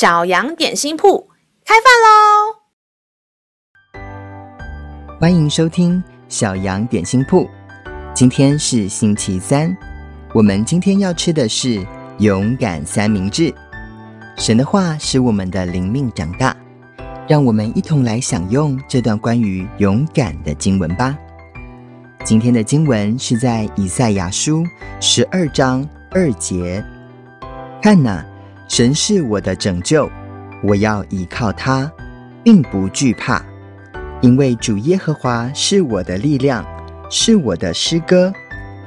[0.00, 1.28] 小羊点心铺
[1.62, 2.56] 开饭喽！
[5.20, 7.46] 欢迎收听小羊点心铺。
[8.14, 9.76] 今天是星期三，
[10.32, 13.54] 我们今天要吃的是勇敢三明治。
[14.38, 16.56] 神的话使我们的灵命长大，
[17.28, 21.14] 让我们一同来享用这段关于勇敢的经文吧。
[22.24, 24.64] 今天的经文是在以赛亚书
[24.98, 26.82] 十二章二节。
[27.82, 28.24] 看呐，
[28.70, 30.08] 神是我的拯救，
[30.62, 31.90] 我要倚靠他，
[32.44, 33.44] 并不惧怕，
[34.20, 36.64] 因为主耶和华是我的力量，
[37.10, 38.32] 是我的诗歌，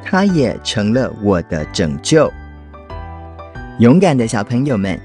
[0.02, 2.32] 他也成了我的拯救。
[3.80, 4.98] 勇敢的小朋友们，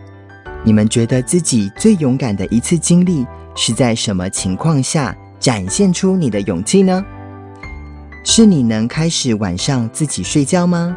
[0.63, 3.27] 你们觉得自己最勇敢的一次经历
[3.57, 7.05] 是在什么情况下展现出你的勇气呢？
[8.25, 10.97] 是你能开始晚上自己睡觉吗？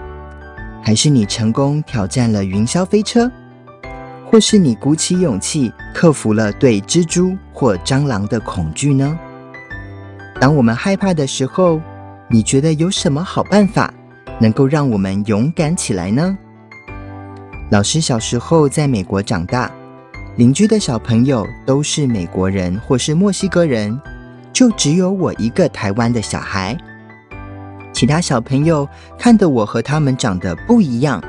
[0.83, 3.31] 还是你成功挑战了云霄飞车，
[4.31, 9.19] 或是你鼓起勇气克服了对蜘蛛或蟑螂的恐惧呢？
[10.39, 11.81] 当我们害怕的时候，
[12.29, 13.93] 你觉得有什么好办法
[14.39, 16.37] 能够让我们勇敢起来呢？
[17.71, 19.69] 老师小时候在美国长大，
[20.37, 23.99] 邻居的小朋友都是美国人或是墨西哥人，
[24.53, 26.77] 就只有我一个台湾的小孩。
[27.91, 28.87] 其他小朋友
[29.19, 31.21] 看得我和他们长得不一样，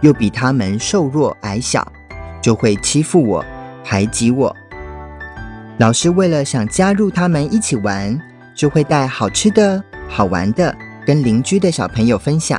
[0.00, 1.86] 又比他们瘦弱矮小，
[2.48, 3.44] 就会欺负我、
[3.84, 4.56] 排挤我。
[5.76, 8.18] 老师为了想加入他们一起玩，
[8.54, 12.58] 就会带好吃的好玩的跟邻居的小朋友分享，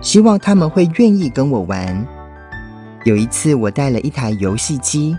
[0.00, 2.02] 希望他们会愿意跟我玩。
[3.04, 5.14] 有一次，我带了一台游戏机，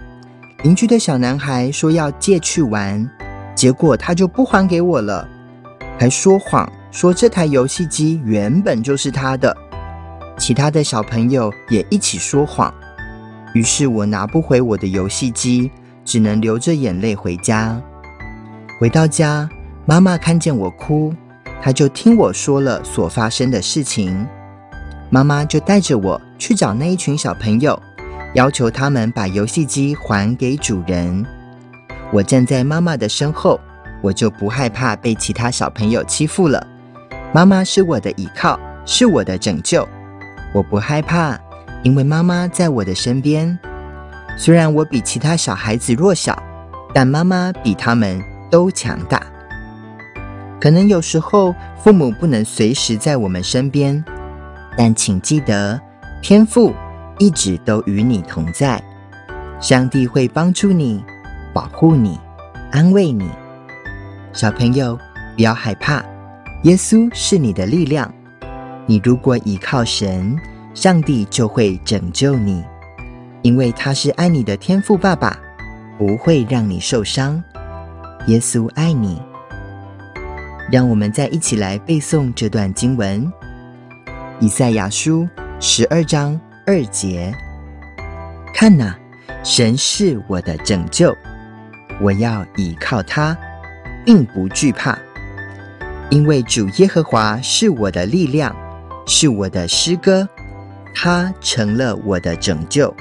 [0.64, 3.08] 邻居的小男孩说要借去玩，
[3.54, 5.30] 结果他就不还给我了，
[6.00, 6.68] 还说谎。
[6.90, 9.56] 说这台游戏机原本就是他的，
[10.40, 12.74] 其他的小朋友也一起说谎，
[13.54, 15.70] 于是我拿不回我的游戏机，
[16.06, 17.82] 只能流着眼泪回家。
[18.80, 19.50] 回到家，
[19.86, 21.14] 妈妈看见我哭，
[21.62, 24.26] 她就听我说了所发生的事情。
[25.10, 27.78] 妈妈就带着我去找那一群小朋友，
[28.34, 31.26] 要求他们把游戏机还给主人。
[32.14, 33.60] 我站在妈妈的身后，
[34.02, 36.66] 我就不害怕被其他小朋友欺负了。
[37.34, 39.88] 妈妈是我的依靠，是我的拯救。
[40.54, 41.38] 我不害怕，
[41.84, 43.58] 因为妈妈在我的身边。
[44.38, 46.42] 虽然我比其他小孩子弱小，
[46.94, 49.22] 但妈妈比他们都强大。
[50.60, 51.54] 可能有时候
[51.84, 54.04] 父母不能随时在我们身边，
[54.78, 55.80] 但请记得，
[56.22, 56.74] 天父
[57.20, 58.82] 一直都与你同在。
[59.60, 61.04] 上帝会帮助你，
[61.54, 62.20] 保护你，
[62.72, 63.30] 安慰你。
[64.34, 64.98] 小朋友，
[65.36, 66.04] 不要害怕。
[66.64, 68.12] 耶稣是你的力量，
[68.86, 70.38] 你如果依靠神，
[70.74, 72.64] 上帝就会拯救你，
[73.42, 75.38] 因为他是爱你的天父爸爸，
[75.98, 77.44] 不会让你受伤。
[78.28, 79.22] 耶稣爱你，
[80.72, 83.32] 让我们再一起来背诵这段经文：
[84.40, 85.28] 以赛亚书
[85.60, 87.34] 十二章二节。
[88.54, 88.98] 看哪，
[89.44, 91.16] 神是我的拯救，
[92.00, 93.36] 我要倚靠他，
[94.06, 94.98] 并不惧怕。
[96.10, 98.56] 因为主耶和华是我的力量，
[99.08, 100.28] 是我的诗歌，
[100.94, 102.94] 他成了我的拯救。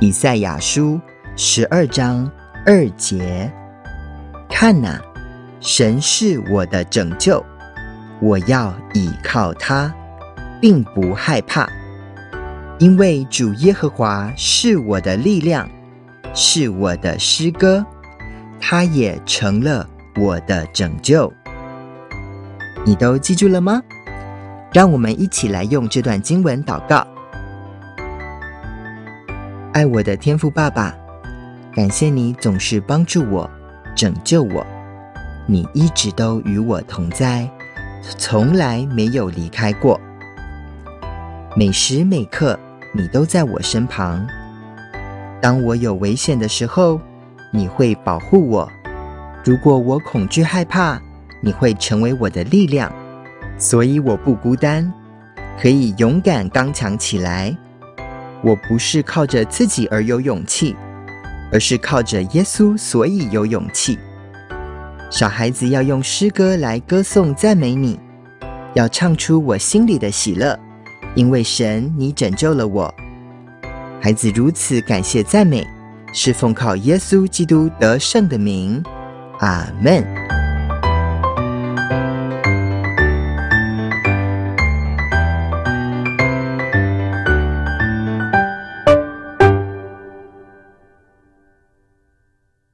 [0.00, 1.00] 以赛亚书
[1.36, 2.30] 十二章
[2.66, 3.50] 二节，
[4.48, 5.00] 看呐，
[5.60, 7.44] 神是我的拯救，
[8.20, 9.94] 我要倚靠他，
[10.60, 11.68] 并不害怕，
[12.78, 15.68] 因为主耶和华是我的力量，
[16.34, 17.84] 是我的诗歌，
[18.60, 21.32] 他也成了我的拯救。
[22.84, 23.82] 你都记住了吗？
[24.72, 27.06] 让我们一起来用这段经文祷告。
[29.72, 30.94] 爱我的天父爸爸，
[31.74, 33.50] 感谢你总是帮助我、
[33.94, 34.66] 拯救我，
[35.46, 37.48] 你一直都与我同在，
[38.18, 40.00] 从来没有离开过。
[41.54, 42.58] 每时每刻，
[42.94, 44.26] 你都在我身旁。
[45.40, 47.00] 当我有危险的时候，
[47.50, 48.68] 你会保护我。
[49.44, 51.00] 如果我恐惧害怕，
[51.42, 52.90] 你会成为我的力量，
[53.58, 54.92] 所以我不孤单，
[55.60, 57.56] 可以勇敢刚强起来。
[58.42, 60.76] 我不是靠着自己而有勇气，
[61.50, 63.98] 而是靠着耶稣，所以有勇气。
[65.10, 67.98] 小孩子要用诗歌来歌颂赞美你，
[68.74, 70.58] 要唱出我心里的喜乐，
[71.14, 72.94] 因为神，你拯救了我。
[74.00, 75.66] 孩子如此感谢赞美，
[76.12, 78.82] 是奉靠耶稣基督得胜的名。
[79.38, 80.35] 阿门。